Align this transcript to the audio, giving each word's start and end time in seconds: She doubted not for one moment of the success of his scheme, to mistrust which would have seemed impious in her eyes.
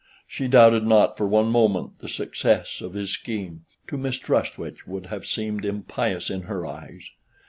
She 0.25 0.47
doubted 0.47 0.83
not 0.87 1.15
for 1.15 1.27
one 1.27 1.51
moment 1.51 1.91
of 1.91 1.97
the 1.99 2.09
success 2.09 2.81
of 2.81 2.95
his 2.95 3.11
scheme, 3.11 3.65
to 3.87 3.99
mistrust 3.99 4.57
which 4.57 4.87
would 4.87 5.05
have 5.05 5.27
seemed 5.27 5.63
impious 5.63 6.31
in 6.31 6.41
her 6.49 6.65
eyes. 6.65 7.03